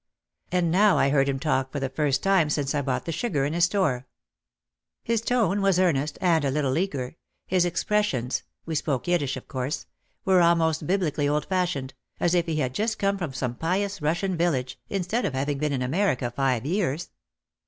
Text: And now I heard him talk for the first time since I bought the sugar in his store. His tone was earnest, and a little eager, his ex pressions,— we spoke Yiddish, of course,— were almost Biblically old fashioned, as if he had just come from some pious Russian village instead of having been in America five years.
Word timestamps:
And 0.51 0.71
now 0.71 0.97
I 0.97 1.09
heard 1.11 1.29
him 1.29 1.37
talk 1.37 1.71
for 1.71 1.79
the 1.79 1.87
first 1.87 2.23
time 2.23 2.49
since 2.49 2.73
I 2.73 2.81
bought 2.81 3.05
the 3.05 3.11
sugar 3.11 3.45
in 3.45 3.53
his 3.53 3.65
store. 3.65 4.07
His 5.03 5.21
tone 5.21 5.61
was 5.61 5.79
earnest, 5.79 6.17
and 6.19 6.43
a 6.43 6.49
little 6.49 6.75
eager, 6.75 7.17
his 7.45 7.67
ex 7.67 7.83
pressions,— 7.83 8.41
we 8.65 8.73
spoke 8.73 9.07
Yiddish, 9.07 9.37
of 9.37 9.47
course,— 9.47 9.85
were 10.25 10.41
almost 10.41 10.87
Biblically 10.87 11.27
old 11.29 11.45
fashioned, 11.45 11.93
as 12.19 12.33
if 12.33 12.47
he 12.47 12.55
had 12.55 12.73
just 12.73 12.97
come 12.97 13.19
from 13.19 13.33
some 13.35 13.53
pious 13.53 14.01
Russian 14.01 14.35
village 14.35 14.79
instead 14.89 15.23
of 15.23 15.35
having 15.35 15.59
been 15.59 15.71
in 15.71 15.83
America 15.83 16.31
five 16.35 16.65
years. 16.65 17.11